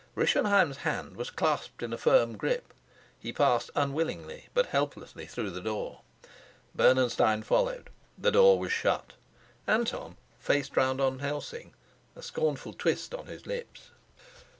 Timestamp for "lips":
13.45-13.91